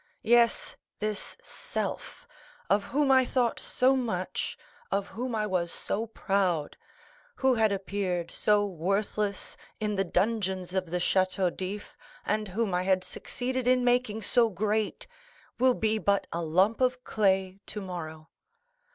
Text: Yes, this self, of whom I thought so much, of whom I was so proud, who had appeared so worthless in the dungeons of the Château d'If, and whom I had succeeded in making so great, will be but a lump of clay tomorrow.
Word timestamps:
Yes, 0.23 0.75
this 0.97 1.37
self, 1.43 2.27
of 2.71 2.85
whom 2.85 3.11
I 3.11 3.23
thought 3.23 3.59
so 3.59 3.95
much, 3.95 4.57
of 4.91 5.09
whom 5.09 5.35
I 5.35 5.45
was 5.45 5.71
so 5.71 6.07
proud, 6.07 6.75
who 7.35 7.53
had 7.53 7.71
appeared 7.71 8.31
so 8.31 8.65
worthless 8.65 9.55
in 9.79 9.95
the 9.97 10.03
dungeons 10.03 10.73
of 10.73 10.87
the 10.89 10.97
Château 10.97 11.55
d'If, 11.55 11.95
and 12.25 12.47
whom 12.47 12.73
I 12.73 12.81
had 12.81 13.03
succeeded 13.03 13.67
in 13.67 13.83
making 13.83 14.23
so 14.23 14.49
great, 14.49 15.05
will 15.59 15.75
be 15.75 15.99
but 15.99 16.25
a 16.33 16.41
lump 16.41 16.81
of 16.81 17.03
clay 17.03 17.59
tomorrow. 17.67 18.27